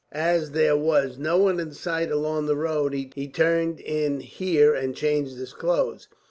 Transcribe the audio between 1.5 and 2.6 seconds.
in sight along the